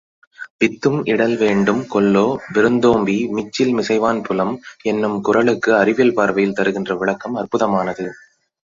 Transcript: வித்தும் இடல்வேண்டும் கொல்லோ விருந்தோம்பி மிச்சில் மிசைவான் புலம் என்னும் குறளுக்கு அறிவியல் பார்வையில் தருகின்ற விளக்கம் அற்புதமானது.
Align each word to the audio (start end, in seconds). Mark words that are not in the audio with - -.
வித்தும் 0.61 0.97
இடல்வேண்டும் 1.05 1.83
கொல்லோ 1.93 2.23
விருந்தோம்பி 2.53 3.17
மிச்சில் 3.31 3.73
மிசைவான் 3.77 4.23
புலம் 4.23 4.53
என்னும் 4.83 5.17
குறளுக்கு 5.21 5.73
அறிவியல் 5.75 6.13
பார்வையில் 6.13 6.57
தருகின்ற 6.61 6.95
விளக்கம் 6.95 7.35
அற்புதமானது. 7.35 8.07